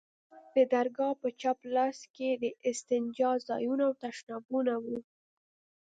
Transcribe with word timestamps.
د 0.55 0.57
درگاه 0.73 1.13
په 1.21 1.29
چپ 1.41 1.57
لاس 1.75 1.97
کښې 2.15 2.31
د 2.43 2.45
استنجا 2.69 3.31
ځايونه 3.47 3.83
او 3.89 3.93
تشنابونه 4.03 4.73
وو. 4.83 4.97